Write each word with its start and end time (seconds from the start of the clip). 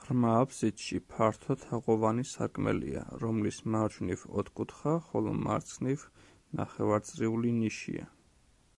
ღრმა 0.00 0.32
აფსიდში 0.40 0.98
ფართო 1.12 1.56
თაღოვანი 1.62 2.26
სარკმელია, 2.32 3.06
რომლის 3.24 3.62
მარჯვნივ 3.76 4.28
ოთხკუთხა, 4.44 4.96
ხოლო 5.08 5.36
მარცხნივ 5.48 6.06
ნახევარწრიული 6.62 7.58
ნიშია. 7.64 8.14